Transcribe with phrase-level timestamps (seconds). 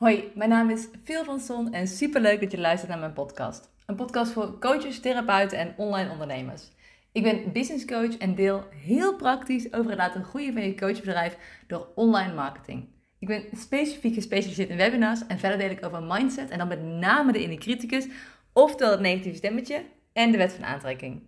[0.00, 3.70] Hoi, mijn naam is Phil van Son en superleuk dat je luistert naar mijn podcast.
[3.86, 6.70] Een podcast voor coaches, therapeuten en online ondernemers.
[7.12, 11.36] Ik ben business coach en deel heel praktisch over het laten groeien van je coachbedrijf
[11.66, 12.88] door online marketing.
[13.18, 16.82] Ik ben specifiek gespecialiseerd in webinars en verder deel ik over mindset en dan met
[16.82, 18.06] name de inner criticus,
[18.52, 21.22] oftewel het negatieve stemmetje en de wet van aantrekking.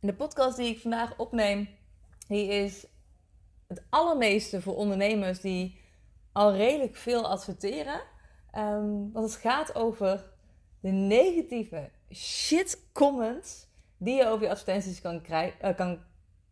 [0.00, 1.68] De podcast die ik vandaag opneem,
[2.28, 2.86] die is
[3.66, 5.79] het allermeeste voor ondernemers die
[6.32, 8.00] al redelijk veel adverteren.
[8.56, 10.30] Um, want het gaat over
[10.80, 13.66] de negatieve shit comments
[13.96, 15.98] die je over je advertenties kan, uh, kan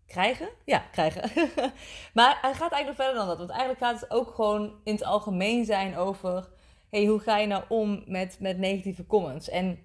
[0.07, 0.49] krijgen.
[0.65, 1.31] Ja, krijgen.
[2.19, 3.39] maar het gaat eigenlijk nog verder dan dat.
[3.39, 6.49] Want eigenlijk gaat het ook gewoon in het algemeen zijn over...
[6.91, 9.49] Hey, hoe ga je nou om met, met negatieve comments?
[9.49, 9.79] En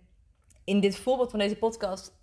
[0.64, 2.14] in dit voorbeeld van deze podcast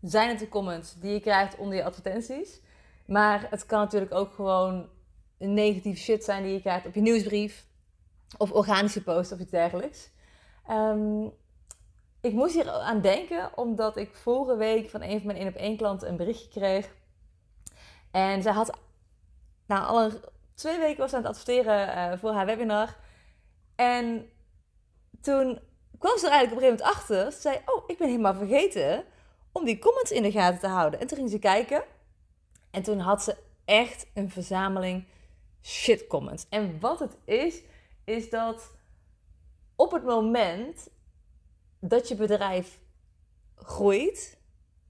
[0.00, 2.60] zijn het de comments die je krijgt onder je advertenties.
[3.06, 4.88] Maar het kan natuurlijk ook gewoon
[5.38, 7.66] negatieve shit zijn die je krijgt op je nieuwsbrief.
[8.36, 10.10] Of organische posts of iets dergelijks.
[10.66, 11.24] Ehm,
[12.20, 15.54] ik moest hier aan denken omdat ik vorige week van een van mijn één op
[15.54, 16.94] één klanten een berichtje kreeg.
[18.10, 18.78] En zij had
[19.66, 20.20] nou, al een,
[20.54, 22.96] twee weken was aan het adverteren uh, voor haar webinar.
[23.74, 24.30] En
[25.20, 25.60] toen
[25.98, 27.32] kwam ze er eigenlijk op een gegeven moment achter.
[27.32, 29.04] Ze zei, oh, ik ben helemaal vergeten
[29.52, 31.00] om die comments in de gaten te houden.
[31.00, 31.84] En toen ging ze kijken.
[32.70, 35.06] En toen had ze echt een verzameling
[35.62, 36.46] shit comments.
[36.48, 37.62] En wat het is,
[38.04, 38.70] is dat
[39.76, 40.88] op het moment
[41.80, 42.78] dat je bedrijf
[43.54, 44.38] groeit.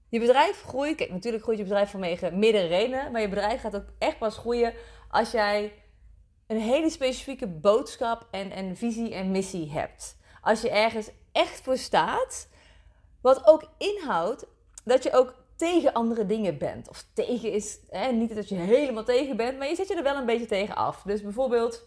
[0.09, 0.95] Je bedrijf groeit.
[0.95, 3.11] Kijk, natuurlijk groeit je bedrijf vanwege meerdere redenen.
[3.11, 4.73] Maar je bedrijf gaat ook echt pas groeien
[5.09, 5.73] als jij
[6.47, 10.17] een hele specifieke boodschap en, en visie en missie hebt.
[10.41, 12.47] Als je ergens echt voor staat.
[13.21, 14.45] Wat ook inhoudt
[14.83, 16.89] dat je ook tegen andere dingen bent.
[16.89, 20.03] Of tegen is, hè, niet dat je helemaal tegen bent, maar je zet je er
[20.03, 21.01] wel een beetje tegen af.
[21.01, 21.83] Dus bijvoorbeeld,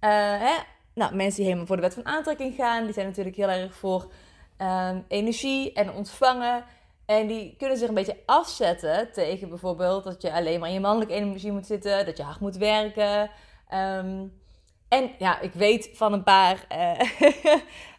[0.00, 0.54] uh, hè,
[0.94, 3.74] nou, mensen die helemaal voor de wet van aantrekking gaan, die zijn natuurlijk heel erg
[3.74, 4.12] voor
[4.58, 6.64] um, energie en ontvangen.
[7.06, 10.80] En die kunnen zich een beetje afzetten tegen bijvoorbeeld dat je alleen maar in je
[10.80, 13.30] mannelijke energie moet zitten, dat je hard moet werken.
[13.74, 14.40] Um,
[14.88, 17.00] en ja, ik weet van een paar uh,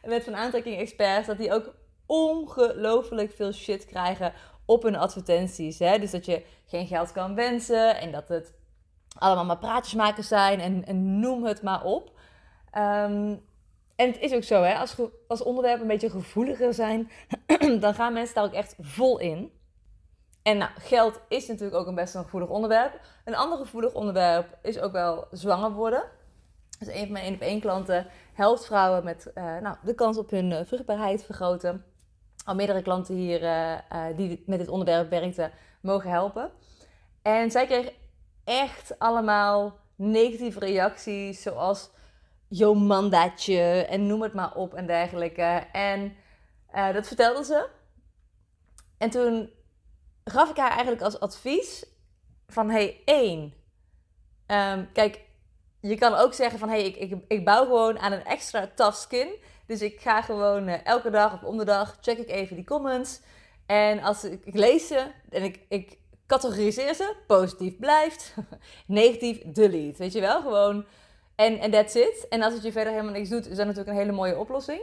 [0.12, 1.74] wet van aantrekking experts dat die ook
[2.08, 4.34] ongelooflijk veel shit krijgen
[4.66, 5.80] op hun advertenties.
[5.80, 6.00] Hè?
[6.00, 8.54] Dus dat je geen geld kan wensen en dat het
[9.18, 12.12] allemaal maar praatjesmakers zijn en, en noem het maar op.
[12.72, 13.36] Ehm,
[13.96, 14.76] en het is ook zo, hè?
[14.76, 14.96] Als,
[15.28, 17.12] als onderwerpen een beetje gevoeliger zijn,
[17.80, 19.52] dan gaan mensen daar ook echt vol in.
[20.44, 23.00] En nou, geld is natuurlijk ook een best een gevoelig onderwerp.
[23.26, 26.04] Een ander gevoelig onderwerp is ook wel zwanger worden.
[26.80, 30.18] Dus een van mijn één op één klanten helpt vrouwen met uh, nou, de kans
[30.18, 31.86] op hun uh, vruchtbaarheid vergroten
[32.48, 33.78] al meerdere klanten hier uh,
[34.16, 36.52] die met dit onderwerp werkten mogen helpen.
[37.22, 37.94] En zij kreeg
[38.44, 41.90] echt allemaal negatieve reacties, zoals
[42.48, 45.68] yo mandatje en noem het maar op en dergelijke.
[45.72, 46.16] En
[46.76, 47.70] uh, dat vertelde ze.
[48.98, 49.50] En toen
[50.24, 51.86] gaf ik haar eigenlijk als advies
[52.48, 53.54] van hey, één,
[54.48, 55.22] um, kijk,
[55.82, 58.98] je kan ook zeggen van hey, ik, ik, ik bouw gewoon aan een extra tough
[58.98, 59.36] skin.
[59.68, 63.22] Dus ik ga gewoon uh, elke dag of om de check ik even die comments.
[63.66, 65.98] En als ik, lees ze en ik, ik
[66.28, 68.36] categoriseer ze, positief blijft,
[68.88, 69.98] negatief delete.
[69.98, 70.86] Weet je wel, gewoon.
[71.36, 72.28] En en that's it.
[72.30, 74.82] En als het je verder helemaal niks doet, is dat natuurlijk een hele mooie oplossing.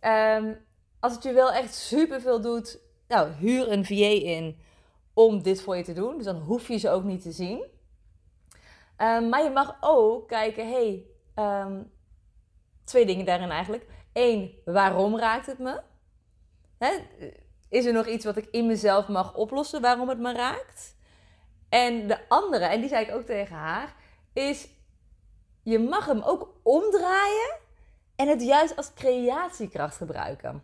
[0.00, 0.64] Um,
[1.00, 2.78] als het je wel echt super veel doet,
[3.08, 4.58] nou, huur een VA in
[5.14, 6.16] om dit voor je te doen.
[6.16, 7.64] Dus dan hoef je ze ook niet te zien.
[8.98, 11.90] Um, maar je mag ook kijken, hey, um,
[12.84, 13.86] twee dingen daarin eigenlijk.
[14.16, 15.80] Eén, waarom raakt het me?
[16.78, 16.90] Hè?
[17.68, 20.96] Is er nog iets wat ik in mezelf mag oplossen waarom het me raakt?
[21.68, 23.94] En de andere, en die zei ik ook tegen haar,
[24.32, 24.68] is
[25.62, 27.58] je mag hem ook omdraaien
[28.16, 30.62] en het juist als creatiekracht gebruiken.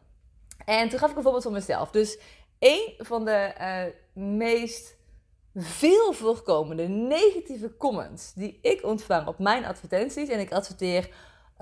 [0.64, 1.90] En toen gaf ik een voorbeeld van mezelf.
[1.90, 2.18] Dus
[2.58, 4.96] een van de uh, meest
[5.54, 11.08] veel voorkomende negatieve comments die ik ontvang op mijn advertenties, en ik adverteer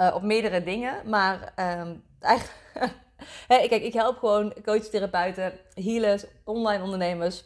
[0.01, 1.09] uh, op meerdere dingen.
[1.09, 7.45] Maar um, eigenlijk, kijk, ik help gewoon coachtherapeuten, healers, online ondernemers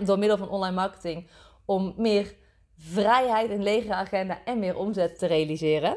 [0.00, 1.28] door middel van online marketing
[1.64, 2.34] om meer
[2.78, 5.96] vrijheid, een legere agenda en meer omzet te realiseren.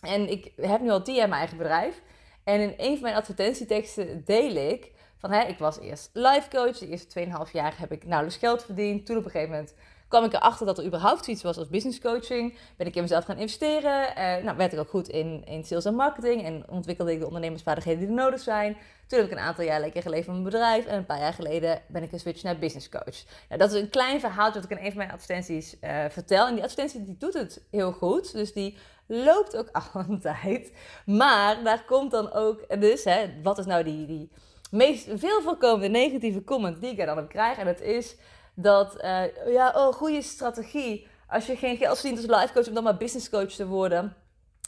[0.00, 2.02] En ik heb nu al tien jaar mijn eigen bedrijf.
[2.44, 6.78] En in een van mijn advertentieteksten deel ik van, hè, ik was eerst life coach.
[6.78, 9.06] De eerste 2,5 jaar heb ik nauwelijks geld verdiend.
[9.06, 9.74] Toen op een gegeven moment
[10.12, 12.58] kwam ik erachter dat er überhaupt zoiets was als business coaching.
[12.76, 14.08] Ben ik in mezelf gaan investeren.
[14.08, 16.44] Uh, nou, werd ik ook goed in, in sales en marketing.
[16.44, 18.76] En ontwikkelde ik de ondernemersvaardigheden die er nodig zijn.
[19.06, 20.86] Toen heb ik een aantal jaar lekker geleefd van mijn bedrijf.
[20.86, 23.24] En een paar jaar geleden ben ik geswitcht naar business coach.
[23.48, 26.46] Nou, dat is een klein verhaaltje dat ik in een van mijn advertenties uh, vertel.
[26.46, 28.32] En die advertentie die doet het heel goed.
[28.32, 28.76] Dus die
[29.06, 30.72] loopt ook al een tijd.
[31.06, 34.30] Maar daar komt dan ook, dus hè, wat is nou die, die
[34.70, 37.58] meest veel voorkomende negatieve comment die ik er dan op krijg?
[37.58, 38.16] En dat is
[38.54, 41.06] dat, uh, ja, oh, goede strategie.
[41.28, 44.16] Als je geen geld verdient als life coach, om dan maar business coach te worden.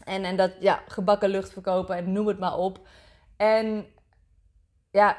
[0.05, 2.79] En, en dat, ja, gebakken lucht verkopen en noem het maar op.
[3.37, 3.87] En
[4.91, 5.17] ja,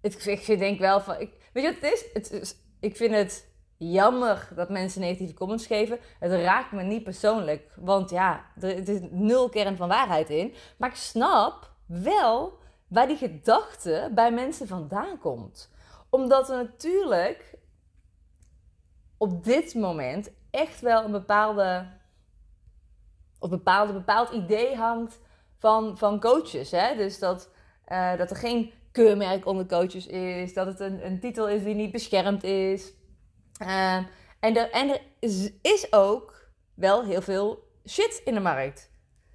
[0.00, 2.04] het, ik denk wel van, ik, weet je wat het is?
[2.12, 5.98] Het is ik vind het jammer dat mensen negatieve comments geven.
[6.18, 7.72] Het raakt me niet persoonlijk.
[7.76, 10.54] Want ja, er, is nul kern van waarheid in.
[10.76, 12.58] Maar ik snap wel
[12.88, 15.70] waar die gedachte bij mensen vandaan komt.
[16.10, 17.58] Omdat er natuurlijk
[19.22, 21.86] op dit moment echt wel een bepaalde,
[23.38, 25.20] of bepaalde bepaald idee hangt
[25.58, 26.70] van, van coaches.
[26.70, 26.96] Hè?
[26.96, 27.50] Dus dat,
[27.88, 30.54] uh, dat er geen keurmerk onder coaches is.
[30.54, 32.92] Dat het een, een titel is die niet beschermd is.
[33.62, 33.96] Uh,
[34.40, 38.90] en, er, en er is, is ook wel heel veel shit in de markt.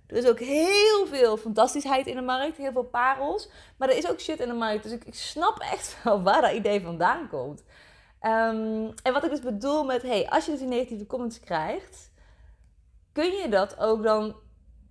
[0.08, 3.50] Er is ook heel veel fantastischheid in de markt, heel veel parels.
[3.78, 4.84] Maar er is ook shit in de markt.
[4.84, 7.64] Dus ik, ik snap echt wel waar dat idee vandaan komt.
[8.22, 12.12] Um, en wat ik dus bedoel met, hey, als je dus die negatieve comments krijgt,
[13.12, 14.36] kun je dat ook dan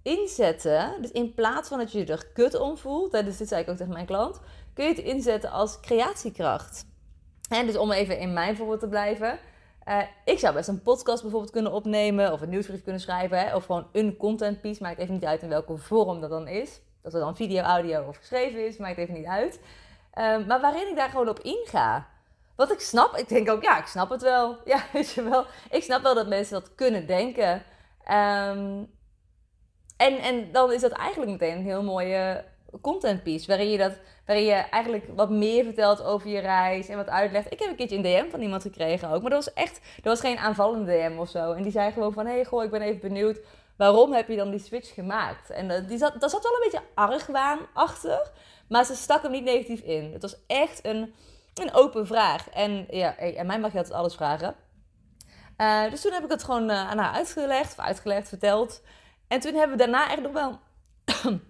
[0.03, 1.03] inzetten.
[1.03, 3.69] Dus in plaats van dat je je er kut om voelt, dus dit zei ik
[3.69, 4.41] ook tegen mijn klant,
[4.75, 6.85] kun je het inzetten als creatiekracht.
[7.49, 9.39] En dus om even in mijn voorbeeld te blijven.
[9.89, 13.39] Uh, ik zou best een podcast bijvoorbeeld kunnen opnemen of een nieuwsbrief kunnen schrijven.
[13.39, 14.83] Hè, of gewoon een content piece.
[14.83, 16.81] Maakt even niet uit in welke vorm dat dan is.
[17.03, 19.61] Dat het dan video, audio of geschreven is, maakt even niet uit.
[20.15, 22.09] Uh, maar waarin ik daar gewoon op inga.
[22.57, 24.57] Wat ik snap, ik denk ook, ja, ik snap het wel.
[24.65, 25.45] Ja, weet je wel.
[25.71, 27.53] Ik snap wel dat mensen dat kunnen denken.
[28.09, 28.95] Um,
[29.97, 32.45] en, en dan is dat eigenlijk meteen een heel mooie
[32.81, 33.47] content piece.
[33.47, 33.93] Waarin je, dat,
[34.27, 37.53] waarin je eigenlijk wat meer vertelt over je reis en wat uitlegt.
[37.53, 39.23] Ik heb een keertje een DM van iemand gekregen ook.
[39.23, 41.53] Maar dat was echt, dat was geen aanvallende DM of zo.
[41.53, 43.41] En die zei gewoon van, hé hey, goh, ik ben even benieuwd.
[43.77, 45.51] Waarom heb je dan die switch gemaakt?
[45.51, 48.31] En uh, die zat, daar zat wel een beetje argwaan achter.
[48.69, 50.13] Maar ze stak hem niet negatief in.
[50.13, 51.15] Het was echt een,
[51.63, 52.51] een open vraag.
[52.51, 54.57] En ja, en mij mag je altijd alles vragen.
[55.57, 58.83] Uh, dus toen heb ik het gewoon uh, aan haar uitgelegd, of uitgelegd, verteld.
[59.29, 60.61] En toen hebben we daarna echt nog wel...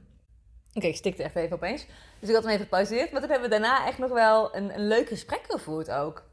[0.77, 1.87] Oké, ik stikte even, even opeens.
[2.21, 3.13] Dus ik had hem even gepauzeerd.
[3.13, 6.25] Maar toen hebben we daarna echt nog wel een, een leuk gesprek gevoerd ook.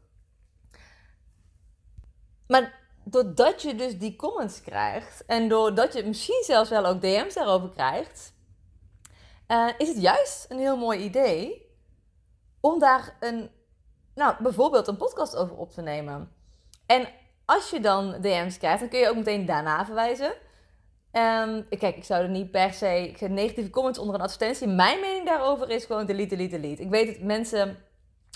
[2.46, 5.24] Maar doordat je dus die comments krijgt...
[5.26, 8.32] en doordat je misschien zelfs wel ook DM's daarover krijgt...
[9.78, 11.66] Is het juist een heel mooi idee
[12.60, 13.50] om daar een,
[14.14, 16.30] nou, bijvoorbeeld een podcast over op te nemen.
[16.86, 17.08] En
[17.44, 20.32] als je dan DM's krijgt, dan kun je ook meteen daarna verwijzen.
[21.12, 24.66] Um, kijk, ik zou er niet per se negatieve comments onder een advertentie.
[24.66, 26.82] Mijn mening daarover is gewoon delete, delete, delete.
[26.82, 27.76] Ik weet dat mensen,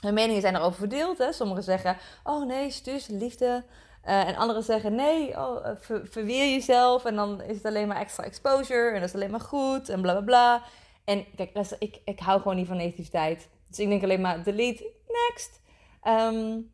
[0.00, 1.18] hun meningen zijn erover verdeeld.
[1.18, 1.32] Hè.
[1.32, 3.64] Sommigen zeggen, oh nee, stuur liefde.
[4.04, 7.04] Uh, en anderen zeggen, nee, oh, ver, verweer jezelf.
[7.04, 8.88] En dan is het alleen maar extra exposure.
[8.88, 9.88] En dat is alleen maar goed.
[9.88, 10.62] En bla bla bla.
[11.04, 13.48] En kijk, ik, ik hou gewoon niet van negativiteit.
[13.68, 15.60] Dus ik denk alleen maar delete, next.
[16.02, 16.72] Um,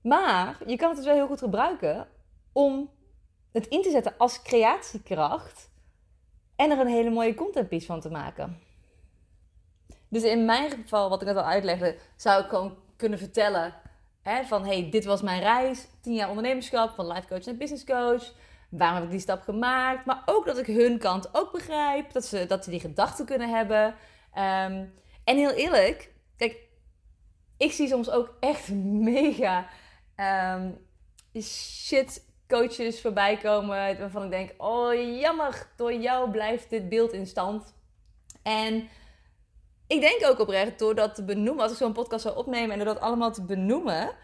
[0.00, 2.08] maar je kan het dus wel heel goed gebruiken
[2.52, 2.90] om
[3.52, 5.70] het in te zetten als creatiekracht
[6.56, 8.62] en er een hele mooie contentpiece van te maken.
[10.08, 13.74] Dus in mijn geval, wat ik net al uitlegde, zou ik gewoon kunnen vertellen
[14.22, 17.84] hè, van hey, dit was mijn reis, 10 jaar ondernemerschap, van life coach naar business
[17.84, 18.32] coach.
[18.68, 20.06] Waarom heb ik die stap gemaakt?
[20.06, 23.48] Maar ook dat ik hun kant ook begrijp, dat ze, dat ze die gedachten kunnen
[23.48, 23.86] hebben.
[24.34, 24.94] Um,
[25.24, 26.63] en heel eerlijk, kijk,
[27.56, 28.68] ik zie soms ook echt
[29.10, 29.68] mega
[30.16, 30.78] um,
[31.42, 37.26] shit coaches voorbij komen waarvan ik denk: oh jammer, door jou blijft dit beeld in
[37.26, 37.74] stand.
[38.42, 38.88] En
[39.86, 42.76] ik denk ook oprecht, door dat te benoemen, als ik zo'n podcast zou opnemen en
[42.76, 44.16] door dat allemaal te benoemen,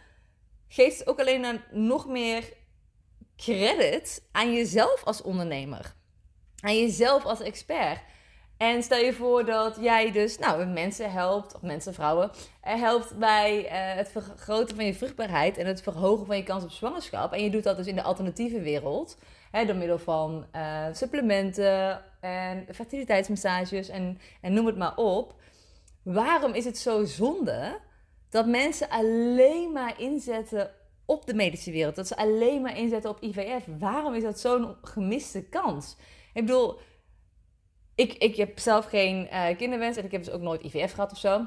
[0.69, 2.53] geeft het ook alleen een, nog meer
[3.37, 5.95] credit aan jezelf als ondernemer.
[6.61, 8.01] Aan jezelf als expert.
[8.61, 13.19] En stel je voor dat jij dus nou, mensen helpt, of mensen, vrouwen, eh, helpt
[13.19, 17.33] bij uh, het vergroten van je vruchtbaarheid en het verhogen van je kans op zwangerschap.
[17.33, 19.19] En je doet dat dus in de alternatieve wereld,
[19.51, 25.35] hè, door middel van uh, supplementen en fertiliteitsmassages en, en noem het maar op.
[26.03, 27.79] Waarom is het zo zonde
[28.31, 30.71] dat mensen alleen maar inzetten
[31.05, 31.97] op de medische wereld?
[31.97, 33.65] Dat ze alleen maar inzetten op IVF?
[33.79, 35.97] Waarom is dat zo'n gemiste kans?
[36.33, 36.79] Ik bedoel,
[38.01, 41.13] ik, ik heb zelf geen uh, kinderwens en ik heb dus ook nooit IVF gehad
[41.13, 41.47] of zo.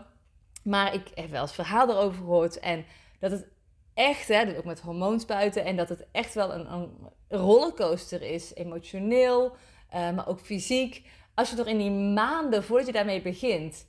[0.63, 2.59] Maar ik heb wel eens verhaal erover gehoord.
[2.59, 2.85] En
[3.19, 3.47] dat het
[3.93, 6.89] echt, hè, dus ook met hormoonspuiten, en dat het echt wel een, een
[7.29, 9.55] rollercoaster is, emotioneel,
[9.93, 11.05] uh, maar ook fysiek.
[11.35, 13.85] Als je toch in die maanden voordat je daarmee begint,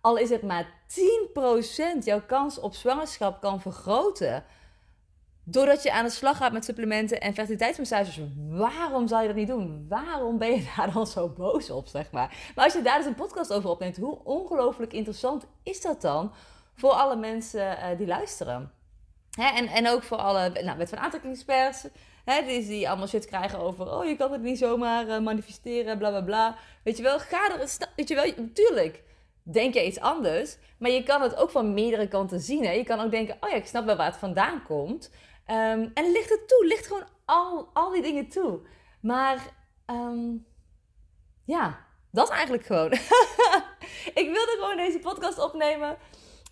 [0.00, 0.72] al is het maar
[2.00, 4.44] 10% jouw kans op zwangerschap kan vergroten.
[5.50, 9.48] Doordat je aan de slag gaat met supplementen en fertiliteitsmassages, waarom zou je dat niet
[9.48, 9.86] doen?
[9.88, 12.52] Waarom ben je daar dan zo boos op, zeg maar?
[12.54, 16.32] Maar als je daar dus een podcast over opneemt, hoe ongelooflijk interessant is dat dan
[16.74, 18.72] voor alle mensen uh, die luisteren?
[19.38, 21.86] En, en ook voor alle nou, wet van aantrekkingsexperts,
[22.24, 25.98] hè, die, die allemaal shit krijgen over, oh je kan het niet zomaar uh, manifesteren,
[25.98, 26.56] bla bla bla.
[26.84, 29.02] Weet je wel, ga er, weet je wel, natuurlijk
[29.42, 30.56] denk je iets anders.
[30.78, 32.64] Maar je kan het ook van meerdere kanten zien.
[32.64, 32.72] Hè?
[32.72, 35.10] Je kan ook denken, oh ja, ik snap wel waar het vandaan komt.
[35.50, 36.66] Um, en licht het toe.
[36.66, 38.60] Licht gewoon al, al die dingen toe.
[39.00, 39.54] Maar
[39.86, 40.46] um,
[41.44, 42.92] ja, dat eigenlijk gewoon.
[44.20, 45.96] ik wilde gewoon deze podcast opnemen.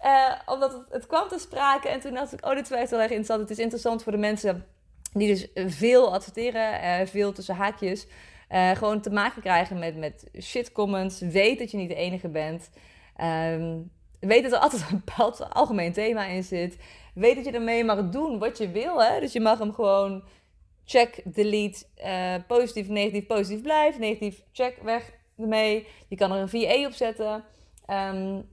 [0.05, 1.88] Uh, omdat het, het, kwam te sprake.
[1.88, 3.40] En toen dacht ik, oh, dit is wel erg interessant.
[3.40, 4.67] Het is interessant voor de mensen
[5.12, 7.00] die dus veel adverteren.
[7.00, 8.07] Uh, veel tussen haakjes.
[8.50, 11.21] Uh, gewoon te maken krijgen met, met shit comments.
[11.21, 12.71] Weet dat je niet de enige bent.
[13.21, 13.90] Um,
[14.21, 16.76] weet dat er altijd een bepaald algemeen thema in zit.
[17.18, 19.02] Weet dat je ermee mag doen wat je wil.
[19.02, 19.20] Hè?
[19.20, 20.22] Dus je mag hem gewoon
[20.84, 23.98] check, delete, uh, positief, negatief, positief blijf.
[23.98, 25.87] Negatief, check, weg ermee.
[26.08, 27.44] Je kan er een VA op zetten.
[27.87, 28.48] Um,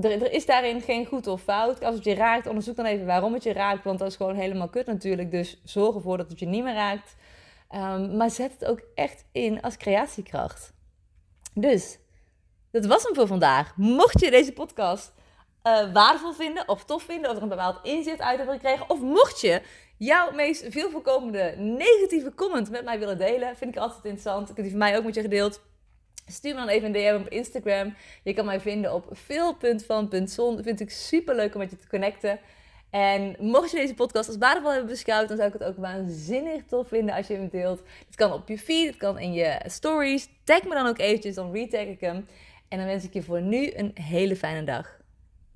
[0.00, 1.84] er, is daarin geen goed of fout.
[1.84, 3.84] Als het je raakt, onderzoek dan even waarom het je raakt.
[3.84, 5.30] Want dat is gewoon helemaal kut natuurlijk.
[5.30, 7.16] Dus zorg ervoor dat het je niet meer raakt.
[7.74, 10.72] Um, maar zet het ook echt in als creatiekracht.
[11.54, 11.98] Dus,
[12.70, 13.76] dat was hem voor vandaag.
[13.76, 15.12] Mocht je deze podcast
[15.66, 19.00] uh, waardevol vinden of tof vinden, of er een bepaald inzicht uit hebben gekregen, of
[19.00, 19.62] mocht je
[19.96, 24.50] jouw meest veel voorkomende negatieve comment met mij willen delen, vind ik altijd interessant.
[24.50, 25.60] Ik heb die van mij ook met je gedeeld.
[26.26, 27.94] Stuur me dan even een DM op Instagram.
[28.22, 30.62] Je kan mij vinden op veel.van.zon.
[30.62, 32.38] Vind ik super leuk om met je te connecten.
[32.90, 36.62] En mocht je deze podcast als waardevol hebben beschouwd, dan zou ik het ook waanzinnig
[36.64, 37.82] tof vinden als je hem deelt.
[38.06, 40.28] Het kan op je feed, het kan in je stories.
[40.44, 42.26] Tag me dan ook eventjes, dan retag ik hem.
[42.68, 45.01] En dan wens ik je voor nu een hele fijne dag.